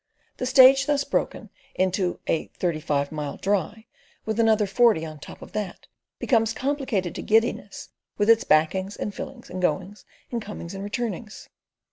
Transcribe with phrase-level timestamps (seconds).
[0.37, 3.85] The stage thus broken into "a thirty five mile dry,"
[4.25, 5.85] with another of forty on top of that,
[6.17, 11.49] becomes complicated to giddiness in its backings, and fillings, and goings, and comings, and returnings.